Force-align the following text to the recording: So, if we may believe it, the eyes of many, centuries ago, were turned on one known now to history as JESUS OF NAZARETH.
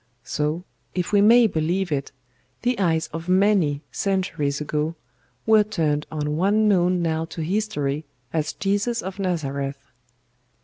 So, 0.23 0.63
if 0.95 1.11
we 1.11 1.21
may 1.21 1.45
believe 1.45 1.91
it, 1.91 2.11
the 2.63 2.79
eyes 2.79 3.05
of 3.13 3.29
many, 3.29 3.83
centuries 3.91 4.59
ago, 4.59 4.95
were 5.45 5.63
turned 5.63 6.07
on 6.11 6.35
one 6.37 6.67
known 6.67 7.03
now 7.03 7.25
to 7.25 7.41
history 7.43 8.05
as 8.33 8.51
JESUS 8.53 9.03
OF 9.03 9.19
NAZARETH. 9.19 9.77